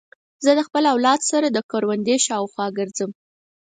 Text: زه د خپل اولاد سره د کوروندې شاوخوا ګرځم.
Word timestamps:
زه 0.43 0.51
د 0.55 0.59
خپل 0.67 0.83
اولاد 0.93 1.19
سره 1.31 1.47
د 1.49 1.57
کوروندې 1.71 2.15
شاوخوا 2.27 2.67
ګرځم. 2.77 3.11